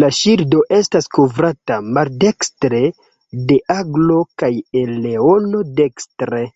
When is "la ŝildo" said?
0.00-0.62